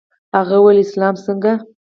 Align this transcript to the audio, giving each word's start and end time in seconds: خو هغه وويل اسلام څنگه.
خو 0.29 0.33
هغه 0.39 0.55
وويل 0.59 0.77
اسلام 0.85 1.13
څنگه. 1.25 1.53